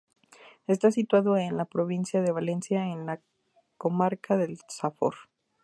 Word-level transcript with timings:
Está 0.65 0.89
situado 0.89 1.37
en 1.37 1.57
la 1.57 1.65
provincia 1.65 2.23
de 2.23 2.31
Valencia, 2.31 2.87
en 2.87 3.05
la 3.05 3.21
comarca 3.77 4.35
de 4.35 4.47
la 4.47 4.57
Safor. 4.67 5.13